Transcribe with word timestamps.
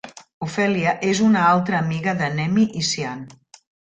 Ophelia 0.45 0.93
és 1.09 1.19
una 1.25 1.43
altra 1.49 1.77
amiga 1.81 2.15
de 2.21 2.31
Nemi 2.39 2.65
i 2.81 2.87
Cyan. 2.93 3.21